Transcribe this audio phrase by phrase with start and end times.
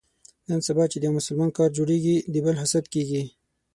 [0.49, 3.23] نن سبا چې د یو مسلمان کار جوړېږي، د بل حسدي کېږي.